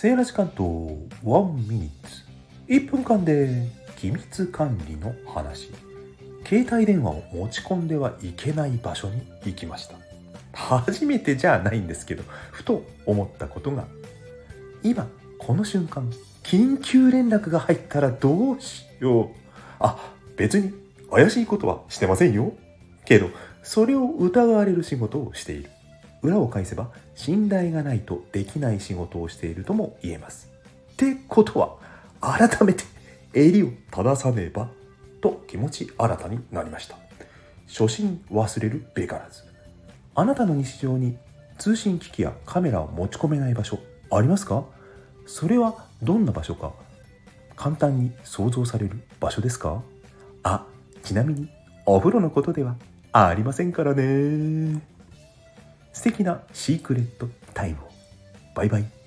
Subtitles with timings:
[0.00, 2.24] セーラ時間と1ミニッツ。
[2.68, 5.70] 1分間で機密管理の話。
[6.48, 9.96] 携帯電話を持ち込んではいけない場所に行きました。
[10.54, 13.84] 初めてじゃないんですけどふと思ったことが。
[14.82, 16.10] 今この瞬間
[16.44, 19.28] 緊急連絡が入ったらどうしよう。
[19.80, 19.98] あ
[20.34, 20.72] 別に
[21.10, 22.54] 怪しいことはしてませんよ。
[23.04, 23.28] けど
[23.62, 25.68] それを疑われる仕事をしている。
[26.22, 30.50] 裏を返せば信頼がないとできない仕事をしているとも言えます。
[30.92, 31.76] ってことは
[32.20, 32.84] 改めて
[33.32, 34.68] 襟を正さねば
[35.20, 36.96] と気持ち新たになりました。
[37.66, 39.44] 初心忘れるべからず。
[40.14, 41.16] あなたの日常に
[41.56, 43.78] 通信機器やカメラを持ち込めない場所
[44.10, 44.64] ありますか？
[45.26, 46.72] それはどんな場所か？
[47.54, 49.82] 簡単に想像される場所ですか？
[50.42, 50.66] あ
[51.02, 51.48] ちなみに
[51.86, 52.76] お風呂のことでは
[53.12, 54.82] ありませんからね。
[55.92, 57.90] 素敵なシークレットタイムを。
[58.54, 58.99] バイバイ。